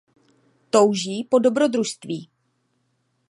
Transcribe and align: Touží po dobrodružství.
Touží 0.69 1.23
po 1.23 1.39
dobrodružství. 1.39 2.29